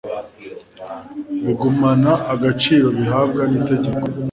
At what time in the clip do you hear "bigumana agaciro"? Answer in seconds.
1.43-2.87